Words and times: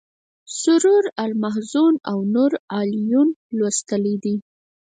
سرور 0.59 1.03
المحزون 1.23 1.93
او 2.11 2.17
نور 2.35 2.51
العیون 2.77 3.29
لوستلی 3.57 4.15
دی. 4.23 4.35